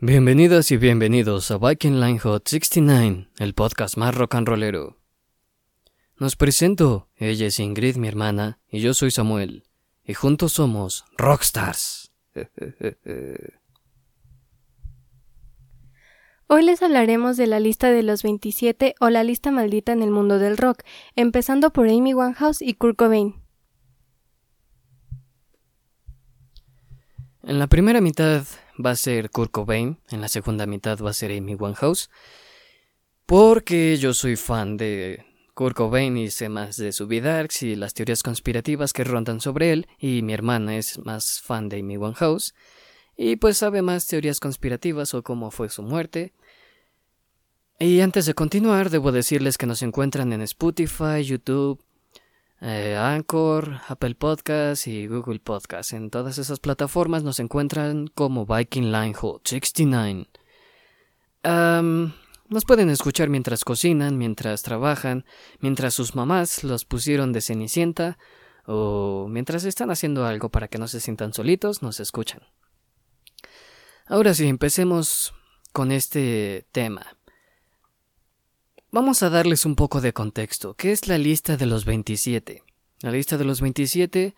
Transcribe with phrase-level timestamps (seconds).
[0.00, 4.98] Bienvenidas y bienvenidos a Viking Line Hot 69, el podcast más rock and rollero.
[6.18, 9.64] Nos presento, ella es Ingrid, mi hermana, y yo soy Samuel,
[10.04, 12.12] y juntos somos Rockstars.
[16.46, 20.10] Hoy les hablaremos de la lista de los 27 o la lista maldita en el
[20.10, 20.82] mundo del rock,
[21.14, 23.36] empezando por Amy Winehouse y Kurt Cobain.
[27.42, 28.44] En la primera mitad
[28.84, 32.10] va a ser Kurt Cobain, en la segunda mitad va a ser Amy Winehouse,
[33.26, 37.94] porque yo soy fan de Kurt Cobain y sé más de su vida y las
[37.94, 42.54] teorías conspirativas que rondan sobre él, y mi hermana es más fan de Amy Winehouse,
[43.16, 46.34] y pues sabe más teorías conspirativas o cómo fue su muerte.
[47.78, 51.82] Y antes de continuar, debo decirles que nos encuentran en Spotify, YouTube,
[52.60, 55.92] eh, Anchor, Apple Podcasts y Google Podcasts.
[55.92, 60.28] En todas esas plataformas nos encuentran como Viking Line Hot 69.
[62.48, 65.24] nos pueden escuchar mientras cocinan, mientras trabajan,
[65.60, 68.18] mientras sus mamás los pusieron de cenicienta
[68.66, 72.42] o mientras están haciendo algo para que no se sientan solitos, nos escuchan.
[74.06, 75.34] Ahora sí, empecemos
[75.72, 77.16] con este tema.
[78.92, 80.74] Vamos a darles un poco de contexto.
[80.74, 82.62] ¿Qué es la lista de los 27?
[83.00, 84.34] La lista de los 27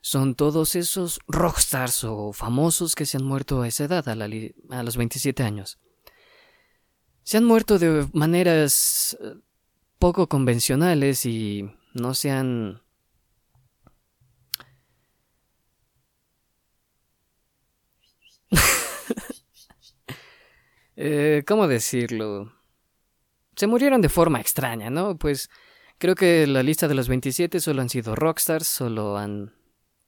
[0.00, 4.96] son todos esos rockstars o famosos que se han muerto a esa edad, a, los
[4.96, 5.78] 27 años.
[7.22, 9.34] Se han muerto de maneras eh,
[10.00, 12.82] poco convencionales y no se han
[20.96, 22.52] Eh, ¿Cómo decirlo?
[23.62, 25.16] Se murieron de forma extraña, ¿no?
[25.16, 25.48] Pues
[25.98, 29.54] creo que la lista de los 27 solo han sido rockstars, solo han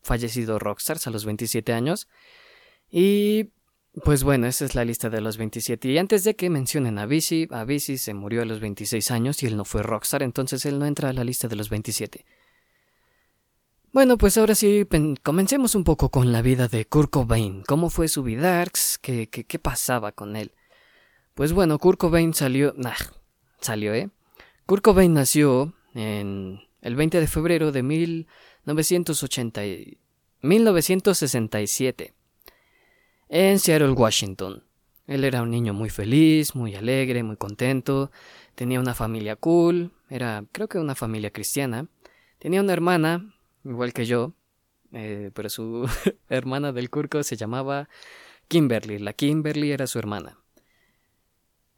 [0.03, 2.09] fallecido rockstars a los 27 años.
[2.91, 3.53] Y
[4.03, 5.87] pues bueno, esa es la lista de los 27.
[5.89, 9.47] Y antes de que mencionen a Avicii, Avicii se murió a los 26 años y
[9.47, 12.25] él no fue rockstar, entonces él no entra a la lista de los 27.
[13.93, 14.85] Bueno, pues ahora sí,
[15.23, 17.63] comencemos un poco con la vida de Kurt Cobain.
[17.69, 18.65] ¿Cómo fue su vida?
[19.01, 20.51] ¿Qué, qué, qué pasaba con él?
[21.35, 22.75] Pues bueno, Kurt Cobain salió...
[22.77, 22.95] Nah,
[23.65, 24.11] salió, ¿eh?
[25.09, 29.63] Nació en el 20 de febrero de 1980
[30.43, 32.13] 1967
[33.29, 34.63] en Seattle, Washington.
[35.07, 38.11] Él era un niño muy feliz, muy alegre, muy contento,
[38.55, 41.89] tenía una familia cool, era creo que una familia cristiana,
[42.39, 44.33] tenía una hermana, igual que yo,
[44.93, 45.89] eh, pero su
[46.29, 47.89] hermana del Curco se llamaba
[48.49, 50.39] Kimberly, la Kimberly era su hermana.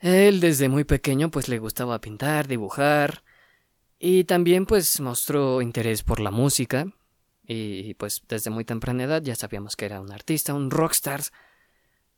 [0.06, 3.24] Él desde muy pequeño pues le gustaba pintar, dibujar
[3.98, 6.86] y también pues mostró interés por la música
[7.42, 11.22] y pues desde muy temprana edad ya sabíamos que era un artista, un rockstar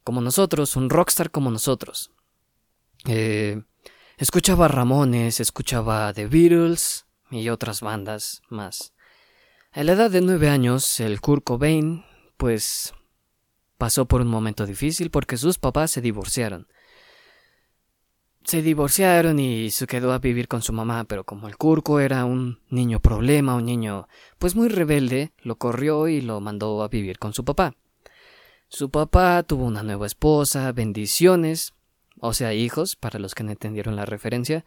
[0.05, 2.11] como nosotros, un rockstar como nosotros.
[3.07, 3.63] Eh,
[4.19, 8.93] escuchaba Ramones, escuchaba The Beatles y otras bandas más.
[9.73, 12.05] A la edad de nueve años, el Kurt Cobain,
[12.37, 12.93] pues,
[13.79, 16.69] pasó por un momento difícil porque sus papás se divorciaron
[18.45, 22.25] se divorciaron y se quedó a vivir con su mamá, pero como el Curco era
[22.25, 27.19] un niño problema, un niño pues muy rebelde, lo corrió y lo mandó a vivir
[27.19, 27.75] con su papá.
[28.69, 31.75] Su papá tuvo una nueva esposa, bendiciones,
[32.21, 34.65] o sea, hijos, para los que no entendieron la referencia.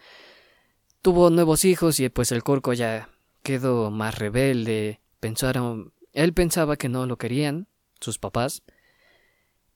[1.02, 3.10] Tuvo nuevos hijos y pues el Curco ya
[3.44, 7.68] quedó más rebelde, pensaron, él pensaba que no lo querían,
[8.00, 8.64] sus papás,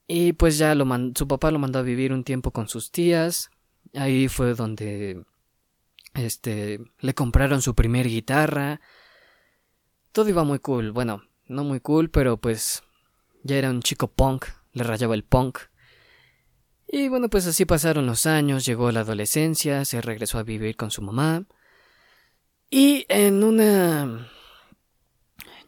[0.07, 0.85] y pues ya lo
[1.15, 3.49] su papá lo mandó a vivir un tiempo con sus tías,
[3.95, 5.23] Ahí fue donde
[6.13, 8.81] este le compraron su primer guitarra.
[10.11, 12.83] Todo iba muy cool, bueno, no muy cool, pero pues
[13.43, 15.59] ya era un chico punk, le rayaba el punk.
[16.87, 20.91] Y bueno, pues así pasaron los años, llegó la adolescencia, se regresó a vivir con
[20.91, 21.45] su mamá.
[22.69, 24.29] Y en una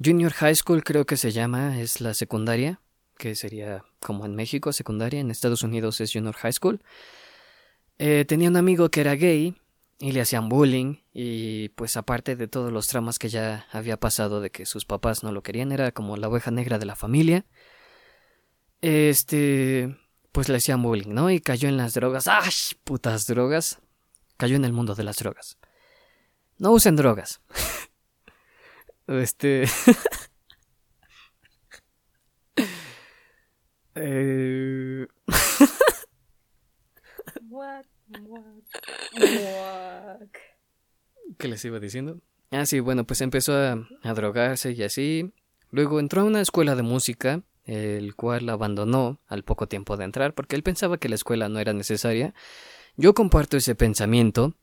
[0.03, 2.81] junior high school creo que se llama, es la secundaria,
[3.17, 6.81] que sería como en México secundaria, en Estados Unidos es junior high school.
[7.99, 9.55] Eh, tenía un amigo que era gay
[9.99, 14.39] y le hacían bullying y pues aparte de todos los tramas que ya había pasado
[14.39, 17.45] de que sus papás no lo querían, era como la oveja negra de la familia.
[18.81, 19.97] Este,
[20.31, 21.31] pues le hacían bullying, ¿no?
[21.31, 22.27] Y cayó en las drogas.
[22.27, 22.51] ¡Ay!
[22.83, 23.79] Putas drogas.
[24.37, 25.57] Cayó en el mundo de las drogas.
[26.59, 27.41] No usen drogas.
[29.07, 29.63] este...
[33.95, 35.07] eh...
[41.37, 42.19] ¿Qué les iba diciendo?
[42.51, 45.33] Ah, sí, bueno, pues empezó a, drogarse y así.
[45.71, 50.33] Luego entró a una escuela de música el cual abandonó al poco tiempo de entrar
[50.33, 52.33] porque él pensaba que la escuela no era necesaria.
[52.95, 54.55] Yo comparto ese pensamiento,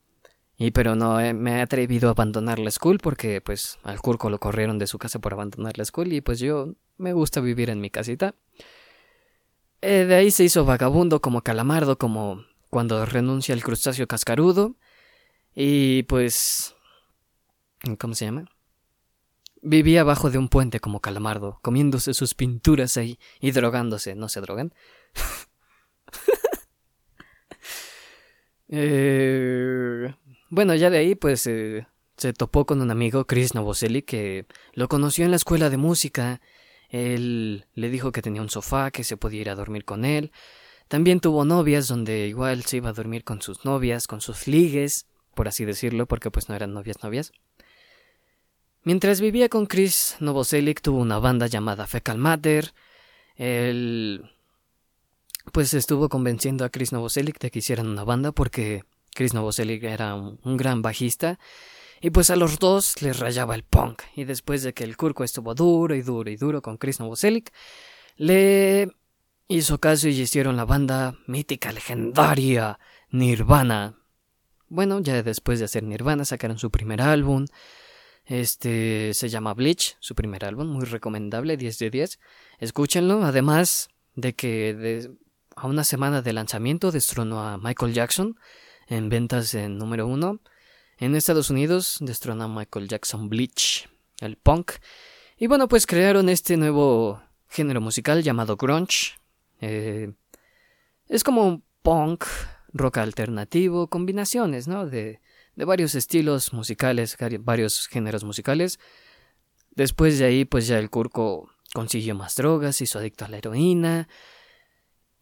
[0.56, 4.38] y pero no me he atrevido a abandonar la school porque pues al Curco lo
[4.38, 7.81] corrieron de su casa por abandonar la school y pues yo me gusta vivir en
[7.81, 8.35] mi casita.
[9.82, 12.44] Eh, de ahí se hizo vagabundo como calamardo, como
[12.75, 14.75] cuando renuncia el crustáceo cascarudo.
[15.55, 16.75] Y pues...
[18.00, 18.47] ¿Cómo se llama?
[19.62, 24.17] Vivía abajo de un puente como calamardo, comiéndose sus pinturas ahí y drogándose.
[24.17, 24.75] ¿No se drogan?
[28.69, 30.12] eh...
[30.50, 31.87] Bueno, ya de ahí pues eh,
[32.17, 36.41] se topó con un amigo, Chris Novoselic, que lo conoció en la escuela de música.
[36.88, 40.32] Él le dijo que tenía un sofá, que se podía ir a dormir con él.
[40.88, 45.06] También tuvo novias donde igual se iba a dormir con sus novias, con sus ligues,
[45.34, 47.32] por así decirlo, porque pues no eran novias novias.
[48.82, 52.72] Mientras vivía con Chris Novoselic tuvo una banda llamada Fecal Matter.
[53.36, 54.31] Él
[55.52, 58.82] pues estuvo convenciendo a Chris Novoselic de que hicieran una banda porque
[59.14, 61.38] Chris Novoselic era un, gran bajista,
[62.00, 64.02] y pues a los dos les rayaba el punk.
[64.16, 67.52] Y después de que el Curco estuvo duro y duro y duro con Chris Novoselic,
[68.16, 68.90] le
[69.49, 72.79] hizo caso y hicieron la banda mítica, legendaria,
[73.11, 73.99] Nirvana.
[74.69, 77.46] Bueno, ya después de hacer Nirvana sacaron su primer álbum.
[78.25, 82.20] Este se llama Bleach, su primer álbum, muy recomendable, 10 de 10.
[82.58, 85.11] Escúchenlo, además de que
[85.56, 88.38] a una semana de lanzamiento destronó a Michael Jackson
[88.88, 90.41] en ventas en número uno.
[90.99, 93.88] En Estados Unidos destrona Michael Jackson Bleach,
[94.20, 94.73] el punk.
[95.37, 99.12] Y bueno, pues crearon este nuevo género musical llamado grunge.
[99.61, 100.12] Eh,
[101.09, 102.25] es como punk,
[102.73, 104.87] rock alternativo, combinaciones, ¿no?
[104.87, 105.21] De,
[105.56, 108.79] de varios estilos musicales, varios géneros musicales.
[109.71, 114.09] Después de ahí, pues ya el Curco consiguió más drogas, hizo adicto a la heroína,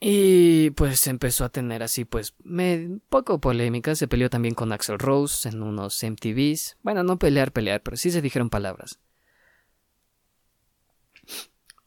[0.04, 4.98] y pues empezó a tener así pues me, poco polémica, se peleó también con Axel
[4.98, 6.76] Rose en unos MTVs.
[6.82, 8.98] Bueno, no pelear, pelear, pero sí se dijeron palabras.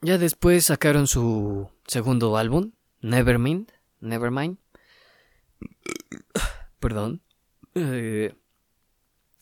[0.06, 3.72] Ya después sacaron su segundo álbum, Nevermind,
[4.02, 4.60] Nevermind.
[6.80, 7.24] Perdón.
[7.74, 8.36] Eh,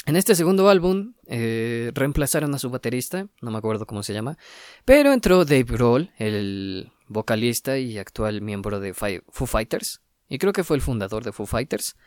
[0.05, 4.37] en este segundo álbum eh, reemplazaron a su baterista, no me acuerdo cómo se llama,
[4.85, 10.63] pero entró Dave Grohl, el vocalista y actual miembro de Foo Fighters, y creo que
[10.63, 11.97] fue el fundador de Foo Fighters.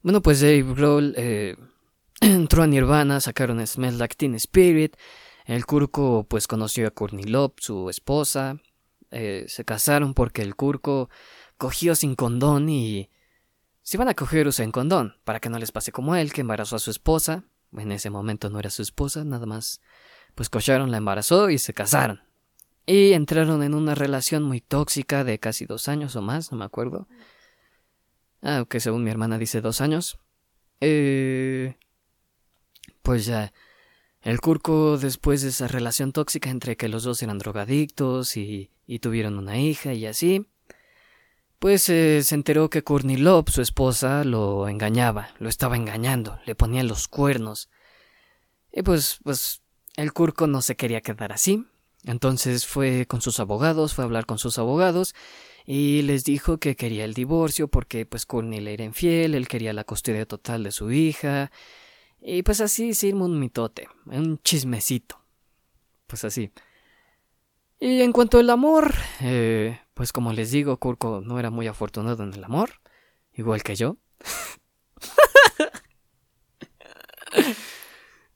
[0.00, 1.56] Bueno, pues Dave Grohl eh,
[2.22, 4.96] entró a Nirvana, sacaron Smell Like Teen Spirit,
[5.46, 8.60] el Kurko pues conoció a Courtney Love, su esposa,
[9.10, 11.08] eh, se casaron porque el Kurko
[11.56, 13.10] cogió sin condón y...
[13.82, 16.74] Si van a coger usen condón, para que no les pase como él, que embarazó
[16.74, 17.44] a su esposa.
[17.72, 19.80] En ese momento no era su esposa, nada más.
[20.34, 22.20] Pues cocharon, la embarazó y se casaron.
[22.84, 26.64] Y entraron en una relación muy tóxica de casi dos años o más, no me
[26.64, 27.06] acuerdo.
[28.42, 30.18] Ah, que según mi hermana dice dos años.
[30.80, 31.76] Eh,
[33.02, 33.52] pues ya,
[34.26, 38.98] el Curco después de esa relación tóxica entre que los dos eran drogadictos y, y
[38.98, 40.48] tuvieron una hija y así,
[41.60, 46.56] pues eh, se enteró que Courtney Love, su esposa, lo engañaba, lo estaba engañando, le
[46.56, 47.70] ponía los cuernos.
[48.72, 49.62] Y pues, pues,
[49.94, 51.64] el Curco no se quería quedar así,
[52.02, 55.14] entonces fue con sus abogados, fue a hablar con sus abogados
[55.64, 59.72] y les dijo que quería el divorcio porque pues Courtney le era infiel, él quería
[59.72, 61.52] la custodia total de su hija
[62.28, 65.24] y pues así se un mitote, un chismecito.
[66.08, 66.50] Pues así.
[67.78, 72.24] Y en cuanto al amor, eh, pues como les digo, Kurko no era muy afortunado
[72.24, 72.80] en el amor,
[73.32, 73.98] igual que yo.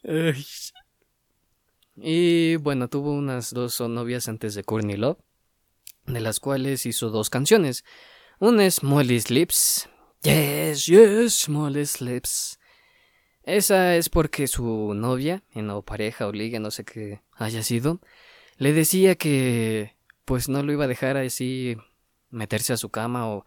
[2.03, 5.19] Y bueno, tuvo unas dos novias antes de Courtney Love,
[6.07, 7.85] de las cuales hizo dos canciones.
[8.39, 9.89] Una es Molly's Lips.
[10.23, 12.60] Yes, yes, Molly's Lips.
[13.45, 18.01] Esa es porque su novia, en o pareja o liga, no sé qué haya sido,
[18.59, 21.77] le decía que pues no lo iba a dejar así
[22.31, 23.45] meterse a su cama o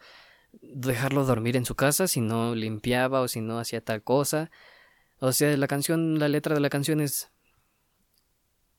[0.61, 4.51] dejarlo dormir en su casa si no limpiaba o si no hacía tal cosa.
[5.19, 7.31] O sea, la canción, la letra de la canción es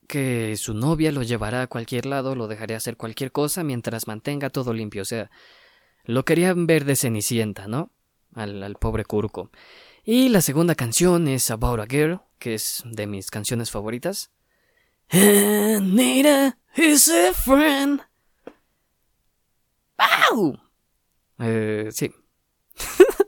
[0.06, 4.50] que su novia lo llevará a cualquier lado, lo dejará hacer cualquier cosa mientras mantenga
[4.50, 5.02] todo limpio.
[5.02, 5.30] O sea,
[6.04, 7.90] lo querían ver de Cenicienta, ¿no?
[8.34, 9.50] Al, pobre Kurko.
[10.06, 14.30] Y la segunda canción es About a Girl, que es de mis canciones favoritas.
[15.08, 18.02] Anita is a friend.
[19.98, 20.60] ¡Wow!
[21.38, 22.12] Eh, sí.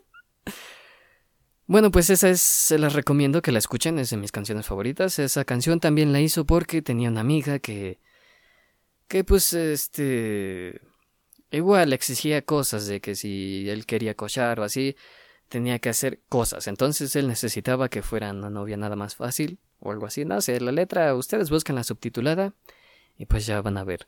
[1.68, 5.18] Bueno, pues esa es, se las recomiendo que la escuchen, es de mis canciones favoritas.
[5.18, 7.98] Esa canción también la hizo porque tenía una amiga que
[9.08, 10.80] que pues este
[11.50, 14.96] igual exigía cosas de que si él quería cochar o así,
[15.48, 16.66] tenía que hacer cosas.
[16.66, 20.24] Entonces él necesitaba que fuera una novia nada más fácil o algo así.
[20.24, 22.54] No sé, la letra ustedes buscan la subtitulada
[23.16, 24.06] y pues ya van a ver.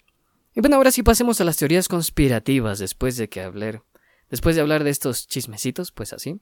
[0.55, 3.83] Y bueno, ahora sí pasemos a las teorías conspirativas después de que hablar
[4.31, 6.41] después de hablar de estos chismecitos, pues así.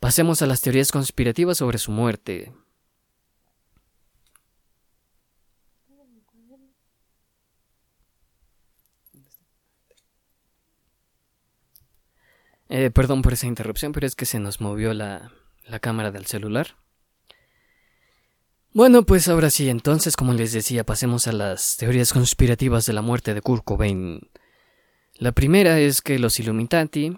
[0.00, 2.52] Pasemos a las teorías conspirativas sobre su muerte.
[12.68, 15.32] Eh, perdón por esa interrupción, pero es que se nos movió la,
[15.66, 16.76] la cámara del celular.
[18.72, 23.02] Bueno, pues ahora sí, entonces, como les decía, pasemos a las teorías conspirativas de la
[23.02, 24.28] muerte de Kurt Cobain.
[25.16, 27.16] La primera es que los Illuminati,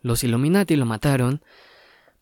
[0.00, 1.42] los Illuminati lo mataron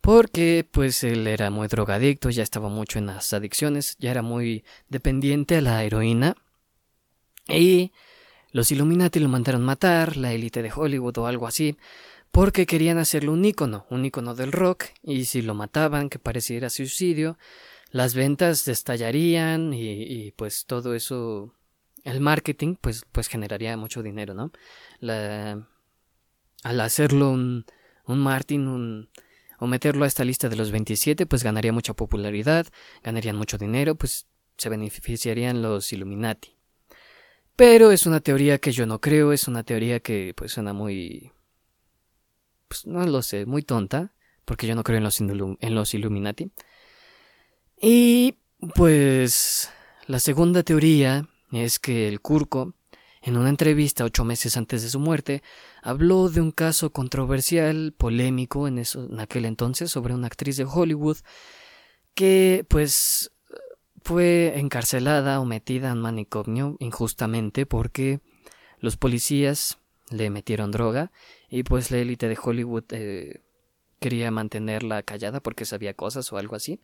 [0.01, 4.65] porque pues él era muy drogadicto, ya estaba mucho en las adicciones, ya era muy
[4.89, 6.35] dependiente a la heroína
[7.47, 7.93] y
[8.53, 11.75] los Illuminati lo mandaron matar, la élite de Hollywood o algo así,
[12.31, 16.69] porque querían hacerlo un ícono, un ícono del rock, y si lo mataban, que pareciera
[16.69, 17.37] suicidio,
[17.89, 21.53] las ventas estallarían y, pues todo eso,
[22.03, 24.51] el marketing, pues, pues generaría mucho dinero, ¿no?
[24.99, 25.67] La,
[26.63, 27.65] al hacerlo un,
[28.05, 29.09] un Martin, un,
[29.57, 32.67] o meterlo a esta lista de los 27, pues ganaría mucha popularidad,
[33.03, 36.62] ganarían mucho dinero, pues se beneficiarían los Illuminati.
[37.55, 41.31] Pero es una teoría que yo no creo, es una teoría que pues suena muy...
[42.67, 44.13] Pues no lo sé, muy tonta,
[44.45, 45.29] porque yo no creo en los, en
[45.93, 46.51] Illuminati.
[47.79, 48.37] Y
[48.75, 49.69] pues
[50.07, 52.73] la segunda teoría es que el Curco,
[53.21, 55.43] en una entrevista ocho meses antes de su muerte,
[55.83, 60.65] habló de un caso controversial, polémico en, eso, en aquel entonces, sobre una actriz de
[60.65, 61.17] Hollywood
[62.15, 63.32] que pues
[64.03, 68.19] fue encarcelada o metida en manicomio injustamente porque
[68.79, 69.79] los policías
[70.09, 71.11] le metieron droga
[71.49, 73.41] y pues la élite de Hollywood eh,
[73.99, 76.81] quería mantenerla callada porque sabía cosas o algo así.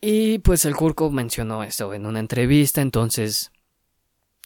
[0.00, 3.52] Y pues el Curco mencionó esto en una entrevista, entonces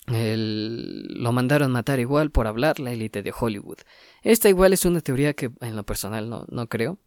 [0.07, 3.79] lo mandaron matar igual por hablar la élite de Hollywood.
[4.23, 6.99] Esta igual es una teoría que en lo personal no, no creo.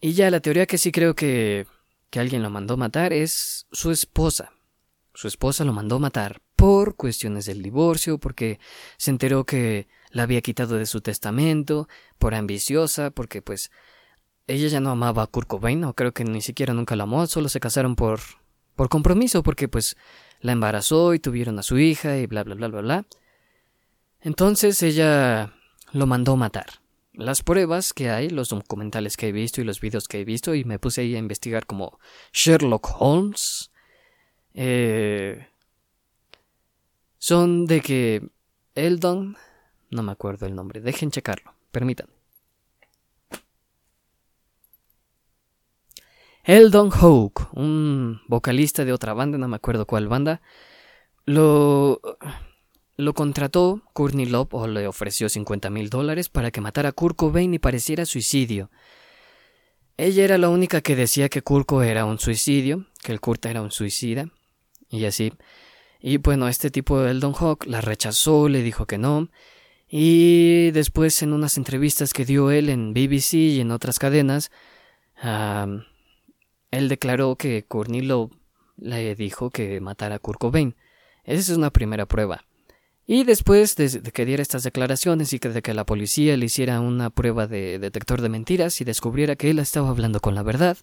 [0.00, 1.66] Y ya la teoría que sí creo que
[2.16, 4.54] que alguien lo mandó matar es su esposa.
[5.12, 8.58] Su esposa lo mandó matar por cuestiones del divorcio, porque
[8.96, 13.70] se enteró que la había quitado de su testamento, por ambiciosa, porque pues
[14.46, 17.50] ella ya no amaba a Kurt o creo que ni siquiera nunca la amó, solo
[17.50, 18.20] se casaron por
[18.76, 19.98] por compromiso, porque pues
[20.40, 23.06] la embarazó y tuvieron a su hija y bla bla bla bla bla.
[24.22, 25.52] Entonces ella
[25.92, 26.80] lo mandó matar
[27.16, 30.54] las pruebas que hay, los documentales que he visto y los vídeos que he visto,
[30.54, 31.98] y me puse ahí a investigar como
[32.32, 33.70] Sherlock Holmes,
[34.54, 35.48] eh,
[37.18, 38.28] son de que
[38.74, 39.36] Eldon,
[39.90, 42.12] no me acuerdo el nombre, dejen checarlo, permítanme.
[46.44, 50.40] Eldon Hoke, un vocalista de otra banda, no me acuerdo cuál banda,
[51.24, 52.00] lo
[52.96, 57.16] lo contrató Courtney Love o le ofreció 50 mil dólares para que matara a Kurt
[57.16, 58.70] Cobain y pareciera suicidio.
[59.98, 63.62] Ella era la única que decía que Kurko era un suicidio, que el Kurt era
[63.62, 64.30] un suicida,
[64.90, 65.32] y así.
[66.00, 69.30] Y bueno, este tipo de Eldon Hawk la rechazó, le dijo que no,
[69.88, 74.50] y después en unas entrevistas que dio él en BBC y en otras cadenas,
[76.70, 78.32] él declaró que Courtney Love
[78.76, 80.76] le dijo que matara a Kurt Cobain.
[81.24, 82.44] Esa es una primera prueba.
[83.06, 86.80] Y después de, que diera estas declaraciones y que de que la policía le hiciera
[86.80, 90.76] una prueba de detector de mentiras y descubriera que él estaba hablando con la verdad,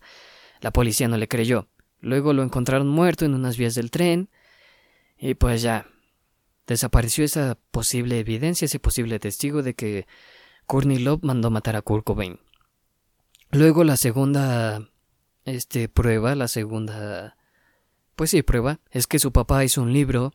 [0.61, 1.67] la policía no le creyó.
[1.99, 4.29] Luego lo encontraron muerto en unas vías del tren
[5.17, 5.87] y pues ya
[6.65, 10.07] desapareció esa posible evidencia, ese posible testigo de que
[10.65, 12.39] Courtney Love mandó matar a Kurt Cobain.
[13.51, 14.89] Luego la segunda
[15.43, 17.35] este prueba, la segunda
[18.15, 20.33] pues sí, prueba es que su papá hizo un libro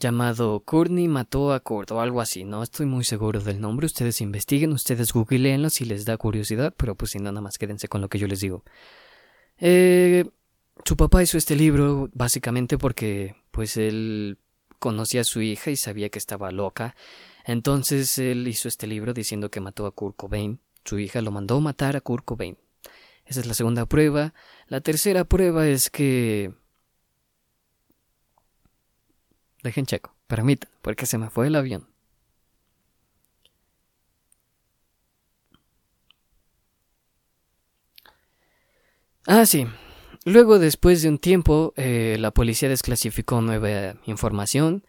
[0.00, 4.20] llamado Courtney mató a Kurt o algo así, no estoy muy seguro del nombre, ustedes
[4.20, 8.00] investiguen, ustedes googleenlo si les da curiosidad, pero pues si no, nada más quédense con
[8.00, 8.64] lo que yo les digo.
[9.58, 10.24] Eh,
[10.84, 14.38] su papá hizo este libro básicamente porque pues él
[14.80, 16.96] conocía a su hija y sabía que estaba loca,
[17.44, 21.60] entonces él hizo este libro diciendo que mató a Kurt Cobain, su hija lo mandó
[21.60, 22.58] matar a Kurt Cobain.
[23.24, 24.34] Esa es la segunda prueba.
[24.66, 26.52] La tercera prueba es que
[29.62, 31.88] Dejen checo, permítanme, porque se me fue el avión.
[39.26, 39.66] Ah, sí.
[40.24, 44.84] luego, después de un tiempo, eh, la policía desclasificó nueva información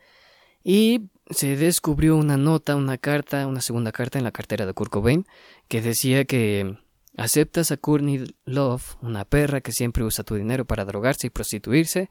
[0.63, 4.91] y se descubrió una nota, una carta, una segunda carta en la cartera de Kurt
[4.91, 5.25] Cobain
[5.67, 6.77] que decía que
[7.17, 12.09] aceptas a Courtney Love, una perra que siempre usa tu dinero para drogarse y prostituirse,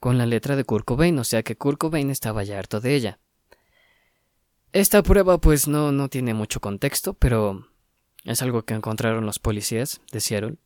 [0.00, 2.94] con la letra de Kurt Cobain, o sea que Kurt Cobain estaba ya harto de
[2.94, 3.18] ella.
[4.72, 7.68] Esta prueba pues no, no tiene mucho contexto, pero
[8.24, 10.56] es algo que encontraron los policías de Seattle.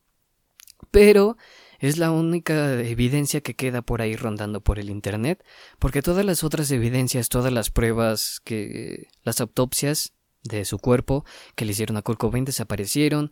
[0.91, 1.37] Pero
[1.79, 5.43] es la única evidencia que queda por ahí rondando por el Internet,
[5.77, 11.65] porque todas las otras evidencias, todas las pruebas que las autopsias de su cuerpo que
[11.65, 13.31] le hicieron a Kurt Cobain desaparecieron.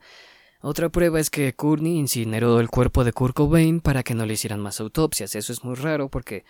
[0.62, 4.34] Otra prueba es que Courtney incineró el cuerpo de Kurt Cobain para que no le
[4.34, 5.36] hicieran más autopsias.
[5.36, 6.46] Eso es muy raro porque,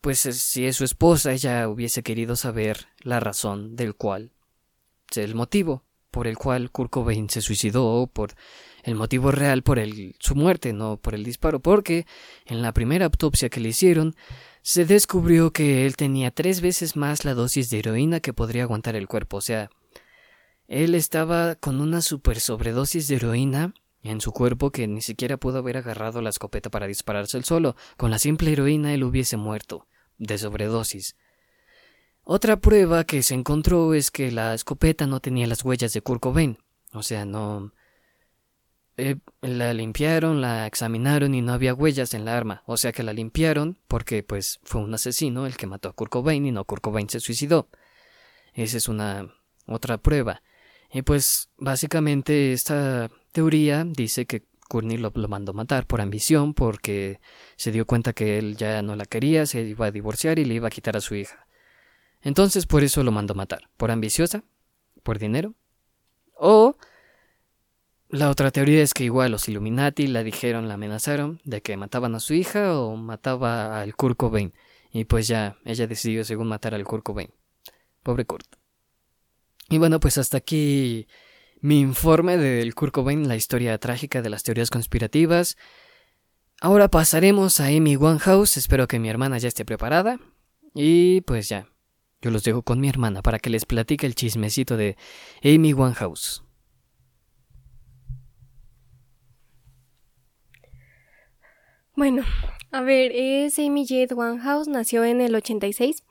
[0.00, 4.32] pues, si es su esposa, ella hubiese querido saber la razón del cual,
[5.14, 8.34] el motivo por el cual Kurt Cobain se suicidó, por
[8.82, 12.06] el motivo real por el, su muerte, no por el disparo, porque
[12.46, 14.16] en la primera autopsia que le hicieron
[14.62, 18.96] se descubrió que él tenía tres veces más la dosis de heroína que podría aguantar
[18.96, 19.70] el cuerpo, o sea,
[20.70, 23.74] él estaba con una super sobredosis de heroína
[24.04, 27.74] en su cuerpo que ni siquiera pudo haber agarrado la escopeta para dispararse el solo.
[27.96, 31.16] Con la simple heroína él hubiese muerto de sobredosis.
[32.22, 36.22] Otra prueba que se encontró es que la escopeta no tenía las huellas de Kurt
[36.22, 36.56] Cobain.
[36.92, 37.72] O sea, no.
[38.96, 42.62] Eh, la limpiaron, la examinaron y no había huellas en la arma.
[42.66, 46.12] O sea que la limpiaron porque, pues, fue un asesino el que mató a Kurt
[46.12, 47.68] Cobain y no Kurt Cobain se suicidó.
[48.54, 49.34] Esa es una
[49.66, 50.42] otra prueba.
[50.92, 57.20] Y pues, básicamente, esta teoría dice que Courtney lo, mandó matar por ambición, porque
[57.56, 60.54] se dio cuenta que él ya no la quería, se iba a divorciar y le
[60.54, 61.46] iba a quitar a su hija.
[62.22, 63.68] Entonces por eso lo mandó matar.
[63.76, 64.44] ¿Por ambiciosa?
[65.02, 65.54] ¿Por dinero?
[66.34, 66.76] O
[68.08, 72.14] la otra teoría es que igual los Illuminati la dijeron, la amenazaron de que mataban
[72.14, 74.52] a su hija o mataba al Kurt Cobain.
[74.92, 77.30] Y pues ya, ella decidió según matar al Kurt Cobain.
[78.02, 78.59] Pobre Kurt.
[79.70, 81.06] Y bueno, pues hasta aquí
[81.60, 85.56] mi informe del Kurt Cobain, la historia trágica de las teorías conspirativas.
[86.60, 90.18] Ahora pasaremos a Amy Winehouse, espero que mi hermana ya esté preparada.
[90.74, 91.68] Y pues ya,
[92.20, 94.96] yo los dejo con mi hermana para que les platique el chismecito de
[95.44, 96.42] Amy Winehouse.
[101.94, 102.24] Bueno,
[102.72, 106.02] a ver, es Amy Jade Winehouse, nació en el 86.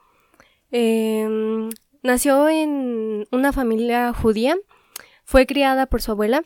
[0.71, 1.69] Em,
[2.03, 4.55] nació en una familia judía.
[5.23, 6.43] Fue criada por su abuela.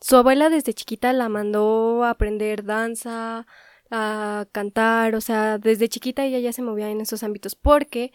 [0.00, 3.46] Su abuela desde chiquita la mandó a aprender danza,
[3.90, 8.12] a cantar, o sea, desde chiquita ella ya se movía en esos ámbitos porque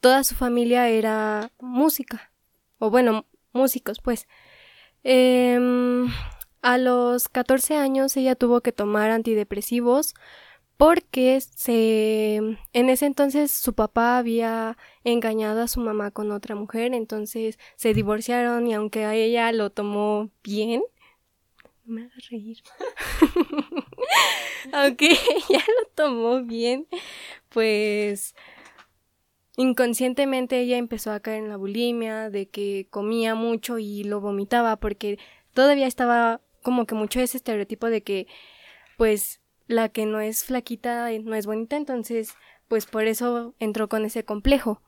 [0.00, 2.32] toda su familia era música,
[2.78, 4.26] o bueno, músicos, pues.
[5.02, 6.08] Em,
[6.62, 10.14] a los 14 años ella tuvo que tomar antidepresivos
[10.76, 16.94] porque se en ese entonces su papá había engañado a su mamá con otra mujer,
[16.94, 20.82] entonces se divorciaron y aunque a ella lo tomó bien,
[21.84, 22.62] no me hagas reír.
[24.72, 25.10] Aunque
[25.48, 26.86] ya lo tomó bien,
[27.50, 28.34] pues
[29.56, 34.76] inconscientemente ella empezó a caer en la bulimia, de que comía mucho y lo vomitaba,
[34.76, 35.18] porque
[35.52, 38.26] todavía estaba como que mucho ese estereotipo de que,
[38.96, 42.34] pues, la que no es flaquita no es bonita, entonces,
[42.68, 44.80] pues por eso entró con ese complejo.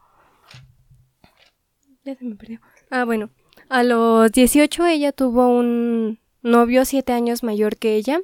[2.05, 2.61] Ya se me perdió.
[2.91, 3.31] Ah, bueno.
[3.69, 8.21] A los 18 ella tuvo un novio siete años mayor que ella.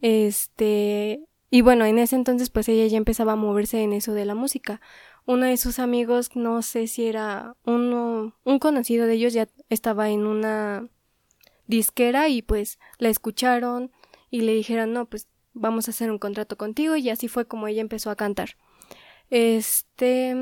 [0.00, 4.24] Este, y bueno, en ese entonces pues ella ya empezaba a moverse en eso de
[4.24, 4.80] la música.
[5.26, 10.08] Uno de sus amigos, no sé si era uno, un conocido de ellos ya estaba
[10.08, 10.88] en una
[11.66, 13.92] disquera y pues la escucharon
[14.30, 17.68] y le dijeron, no, pues vamos a hacer un contrato contigo y así fue como
[17.68, 18.56] ella empezó a cantar.
[19.30, 20.34] Este,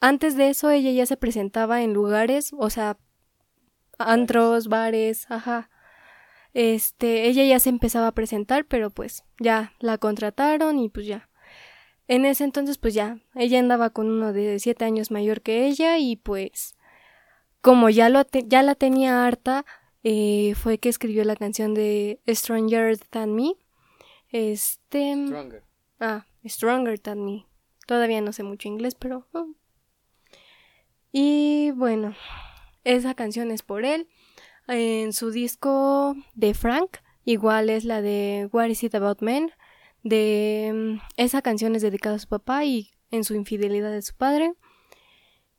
[0.00, 2.98] antes de eso ella ya se presentaba en lugares, o sea,
[3.98, 5.70] antros, bares, ajá,
[6.54, 11.28] este, ella ya se empezaba a presentar, pero pues ya la contrataron y pues ya.
[12.08, 15.98] En ese entonces pues ya, ella andaba con uno de siete años mayor que ella
[15.98, 16.76] y pues
[17.60, 19.64] como ya, lo ya la tenía harta,
[20.02, 23.54] eh, fue que escribió la canción de Stronger Than Me.
[24.32, 25.12] Este...
[25.26, 25.62] Stronger.
[26.00, 27.46] Ah, Stronger Than Me.
[27.86, 29.28] Todavía no sé mucho inglés, pero...
[29.32, 29.54] Oh.
[31.12, 32.14] Y bueno,
[32.84, 34.08] esa canción es por él.
[34.66, 39.52] En su disco de Frank, igual es la de What Is It About Men,
[40.02, 44.14] de mm, esa canción es dedicada a su papá y en su infidelidad de su
[44.14, 44.54] padre.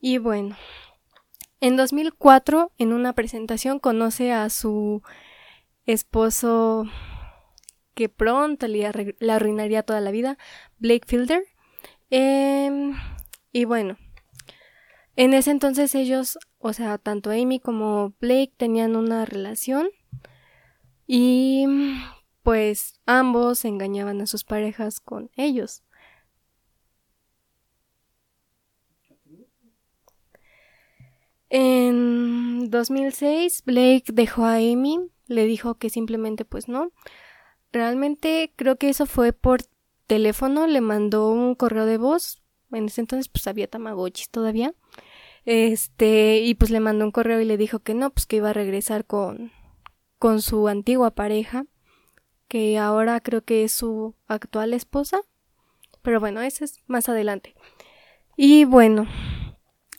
[0.02, 0.58] Y bueno,
[1.62, 5.02] en 2004, en una presentación, conoce a su
[5.86, 6.86] esposo
[7.94, 10.38] que pronto le, arruinaría toda la vida,
[10.78, 11.44] Blake Fielder.
[12.10, 12.94] Em,
[13.52, 13.98] y bueno,
[15.16, 19.90] en ese entonces ellos, o sea, tanto Amy como Blake tenían una relación
[21.08, 21.66] y
[22.44, 25.84] pues ambos engañaban a sus parejas con ellos.
[31.50, 36.92] En 2006 Blake dejó a Amy, le dijo que simplemente pues no.
[37.74, 39.64] Realmente creo que eso fue por
[40.08, 42.42] teléfono, le mandó un correo de voz.
[42.72, 44.74] En ese entonces pues había Tamagotchis todavía.
[45.44, 48.52] Este, y pues le mandó un correo y le dijo que no, pues que iba
[48.52, 49.52] a regresar con
[50.24, 51.66] con su antigua pareja,
[52.48, 55.20] que ahora creo que es su actual esposa.
[56.02, 57.56] Pero bueno, ese es más adelante.
[58.38, 59.06] Y bueno,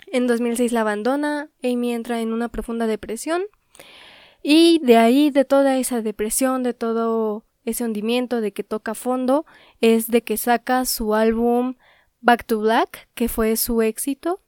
[0.06, 3.42] en 2006 la abandona, Amy entra en una profunda depresión
[4.42, 9.46] y de ahí, de toda esa depresión, de todo ese hundimiento, de que toca fondo,
[9.80, 11.76] es de que saca su álbum
[12.20, 14.40] Back to Black, que fue su éxito.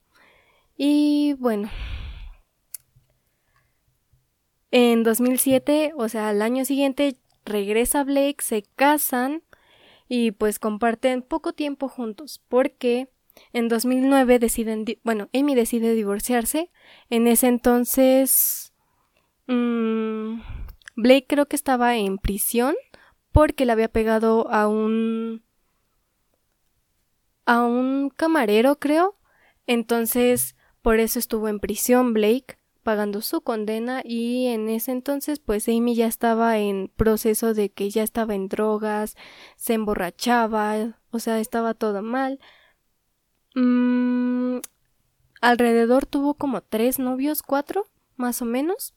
[0.75, 1.69] Y bueno,
[4.71, 9.43] en 2007, o sea, al año siguiente, regresa Blake, se casan
[10.09, 13.09] y pues comparten poco tiempo juntos, porque
[13.53, 16.71] en 2009 deciden, bueno, Amy decide divorciarse.
[17.09, 18.73] En ese entonces,
[19.47, 20.39] mmm,
[20.95, 22.75] Blake creo que estaba en prisión
[23.37, 25.43] porque le había pegado a un
[27.45, 29.15] a un camarero, creo.
[29.67, 35.67] Entonces, por eso estuvo en prisión Blake pagando su condena y en ese entonces pues
[35.67, 39.15] Amy ya estaba en proceso de que ya estaba en drogas,
[39.55, 42.39] se emborrachaba, o sea, estaba todo mal.
[43.53, 44.61] Mm,
[45.41, 48.96] alrededor tuvo como tres novios, cuatro, más o menos.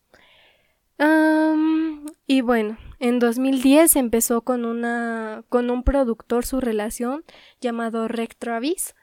[2.27, 7.25] Y bueno, en 2010 empezó con una con un productor su relación
[7.61, 8.95] llamado Rick Travis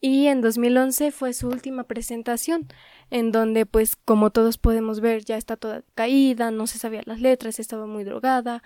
[0.00, 2.68] y en 2011 fue su última presentación
[3.10, 7.20] en donde pues como todos podemos ver ya está toda caída, no se sabía las
[7.20, 8.62] letras, estaba muy drogada,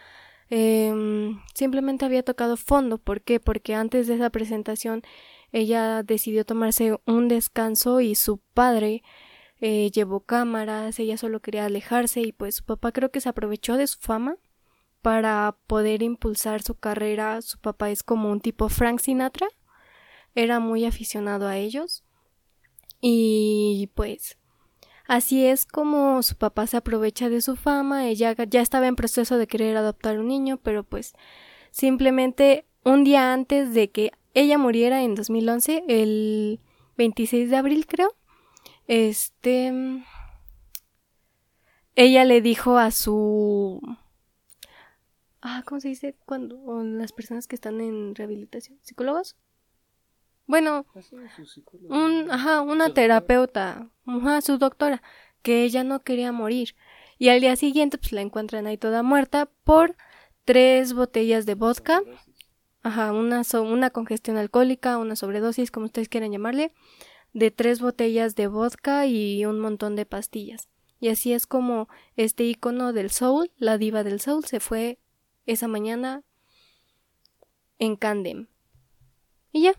[0.49, 2.99] em, simplemente había tocado fondo.
[2.99, 3.41] ¿Por qué?
[3.41, 5.03] Porque antes de esa presentación
[5.53, 9.03] ella decidió tomarse un descanso y su padre
[9.61, 13.77] eh, llevó cámaras, ella solo quería alejarse y pues su papá creo que se aprovechó
[13.77, 14.37] de su fama
[15.03, 17.41] para poder impulsar su carrera.
[17.43, 19.49] Su papá es como un tipo Frank Sinatra,
[20.35, 22.05] era muy aficionado a ellos.
[23.01, 24.39] Y pues
[25.07, 29.37] así es como su papá se aprovecha de su fama, ella ya estaba en proceso
[29.37, 31.13] de querer adoptar un niño, pero pues
[31.71, 36.61] simplemente un día antes de que ella muriera en 2011, el
[36.97, 38.15] 26 de abril creo,
[38.87, 39.73] este,
[41.95, 43.81] ella le dijo a su,
[45.41, 46.17] ah, ¿cómo se dice?
[46.27, 49.37] Cuando las personas que están en rehabilitación, psicólogos.
[50.47, 50.85] Bueno,
[51.89, 55.03] un, ajá, una terapeuta, ajá, su doctora,
[55.43, 56.75] que ella no quería morir.
[57.17, 59.97] Y al día siguiente, pues la encuentran ahí toda muerta por
[60.45, 62.03] tres botellas de vodka
[62.85, 66.71] Ajá, una, una congestión alcohólica, una sobredosis, como ustedes quieran llamarle,
[67.35, 70.69] de tres botellas de vodka y un montón de pastillas.
[71.01, 74.99] Y así es como este icono del soul, la diva del soul, se fue
[75.45, 76.23] esa mañana
[77.79, 78.47] en Candem.
[79.53, 79.75] Y ya.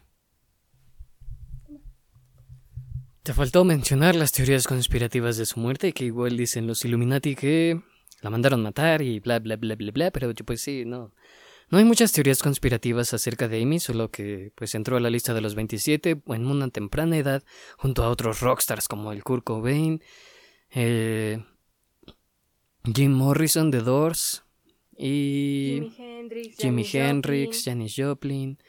[3.24, 7.82] Te faltó mencionar las teorías conspirativas de su muerte, que igual dicen los Illuminati que
[8.22, 11.12] la mandaron matar y bla bla bla bla bla, pero pues sí, no.
[11.70, 15.34] No hay muchas teorías conspirativas acerca de Amy, solo que pues entró a la lista
[15.34, 17.44] de los 27 en una temprana edad
[17.78, 20.02] junto a otros rockstars como el Kurt Cobain,
[20.72, 21.44] eh,
[22.84, 24.44] Jim Morrison de Doors
[24.98, 25.92] y
[26.60, 28.60] Jimi Hendrix, Janis Joplin,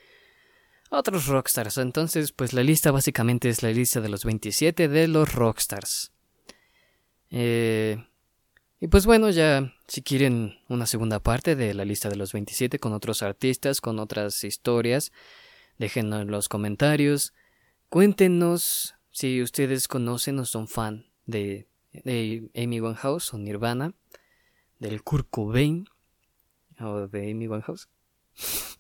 [0.91, 1.77] otros rockstars.
[1.79, 6.13] Entonces pues la lista básicamente es la lista de los 27 de los rockstars.
[7.31, 7.99] Eh,
[8.87, 12.79] y pues bueno, ya si quieren una segunda parte de la lista de los 27
[12.79, 15.11] con otros artistas, con otras historias,
[15.77, 17.35] déjenlo en los comentarios.
[17.89, 21.67] Cuéntenos si ustedes conocen o son fan de,
[22.05, 23.93] de Amy Winehouse o Nirvana,
[24.79, 25.89] del Kurt Cobain
[26.79, 27.89] o de Amy Winehouse.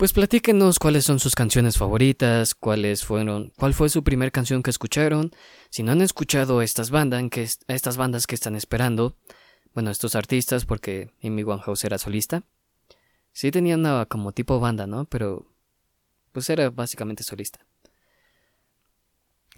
[0.00, 4.70] Pues platíquenos cuáles son sus canciones favoritas, cuáles fueron, cuál fue su primer canción que
[4.70, 5.30] escucharon.
[5.68, 9.14] Si no han escuchado estas bandas, que estas bandas que están esperando,
[9.74, 12.44] bueno, estos artistas, porque Amy Winehouse era solista.
[13.34, 15.04] Sí tenía como tipo banda, ¿no?
[15.04, 15.52] Pero
[16.32, 17.60] pues era básicamente solista.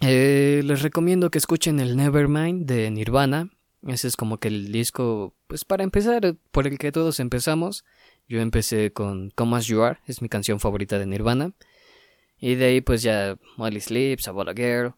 [0.01, 3.49] Eh, les recomiendo que escuchen el Nevermind de Nirvana.
[3.87, 7.85] Ese es como que el disco, pues para empezar, por el que todos empezamos.
[8.33, 11.51] Yo empecé con Come As You Are, es mi canción favorita de Nirvana.
[12.39, 14.95] Y de ahí pues ya Molly Sleeps, About a Girl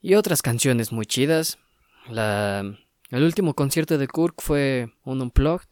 [0.00, 1.58] y otras canciones muy chidas.
[2.08, 2.60] La,
[3.10, 5.70] el último concierto de Kirk fue un Unplugged.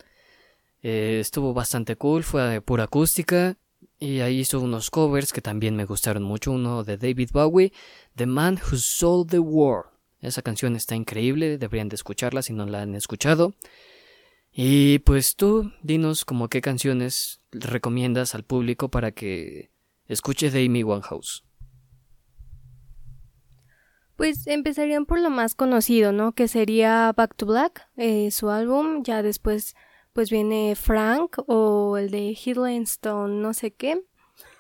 [0.83, 3.57] Eh, estuvo bastante cool, fue pura acústica.
[4.01, 6.51] Y ahí hizo unos covers que también me gustaron mucho.
[6.51, 7.73] Uno de David Bowie,
[8.17, 9.93] The Man Who Sold the World.
[10.23, 13.55] Esa canción está increíble, deberían de escucharla si no la han escuchado.
[14.53, 19.71] Y pues tú, dinos como qué canciones recomiendas al público para que
[20.07, 21.45] escuche de Amy Winehouse.
[24.17, 26.33] Pues empezarían por lo más conocido, ¿no?
[26.33, 29.03] Que sería Back to Black, eh, su álbum.
[29.03, 29.75] Ya después,
[30.13, 34.03] pues viene Frank o el de Headline Stone, no sé qué.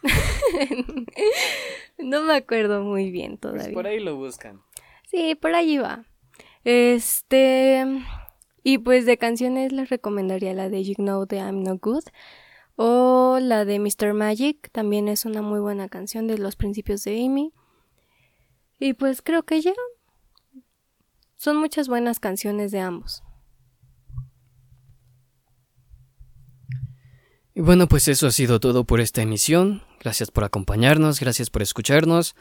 [1.98, 3.64] no me acuerdo muy bien pues todavía.
[3.64, 4.62] Pues por ahí lo buscan.
[5.10, 6.06] Sí, por allí va.
[6.64, 7.84] Este.
[8.62, 12.04] Y pues de canciones les recomendaría la de You Know That I'm No Good.
[12.76, 14.14] O la de Mr.
[14.14, 14.70] Magic.
[14.72, 17.52] También es una muy buena canción de los principios de Amy.
[18.78, 19.72] Y pues creo que ya.
[21.36, 23.22] Son muchas buenas canciones de ambos.
[27.54, 29.82] Y bueno, pues eso ha sido todo por esta emisión.
[30.00, 32.34] Gracias por acompañarnos, gracias por escucharnos.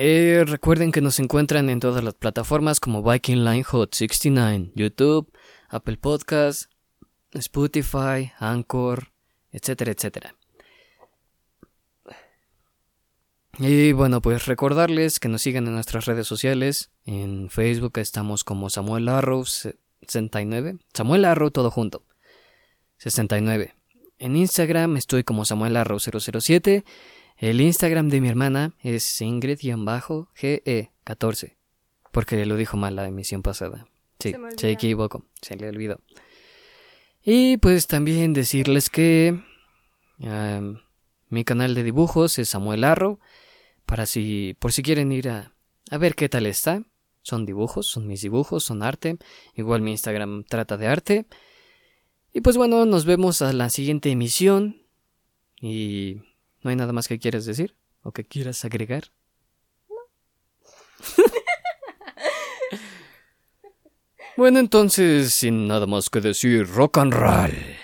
[0.00, 5.28] Eh, recuerden que nos encuentran en todas las plataformas como Viking Line Hot 69, YouTube,
[5.68, 6.68] Apple Podcasts,
[7.32, 9.08] Spotify, Anchor,
[9.50, 10.36] etcétera, etcétera.
[13.58, 16.92] Y bueno, pues recordarles que nos sigan en nuestras redes sociales.
[17.04, 20.78] En Facebook estamos como Samuel Arrow 69.
[20.94, 22.04] Samuel Arrow todo junto.
[22.98, 23.74] 69.
[24.20, 26.84] En Instagram estoy como Samuel Arrow 007
[27.38, 31.56] el Instagram de mi hermana es Ingrid-GE14.
[32.10, 33.86] Porque lo dijo mal la emisión pasada.
[34.18, 36.00] Sí, se, equivocó, se le olvidó.
[37.22, 39.40] Y pues también decirles que
[41.28, 43.20] mi canal de dibujos es Samuel Arro.
[43.86, 45.54] Para si, por si quieren ir a,
[45.90, 46.82] a ver qué tal está.
[47.22, 49.18] Son dibujos, son mis dibujos, son arte.
[49.54, 51.26] Igual mi Instagram trata de arte.
[52.32, 54.82] Y pues bueno, nos vemos a la siguiente emisión.
[55.60, 56.22] Y
[56.62, 57.76] ¿No hay nada más que quieras decir?
[58.02, 59.04] ¿O que quieras agregar?
[59.88, 59.96] No.
[64.36, 67.77] bueno, entonces, sin nada más que decir, rock and roll.